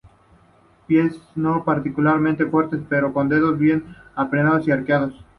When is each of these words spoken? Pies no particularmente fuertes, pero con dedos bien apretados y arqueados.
Pies 0.87 1.21
no 1.35 1.63
particularmente 1.63 2.47
fuertes, 2.47 2.81
pero 2.89 3.13
con 3.13 3.29
dedos 3.29 3.59
bien 3.59 3.95
apretados 4.15 4.67
y 4.67 4.71
arqueados. 4.71 5.13